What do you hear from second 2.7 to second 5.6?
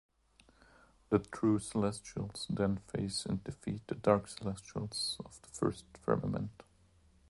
face and defeat the Dark Celestials of the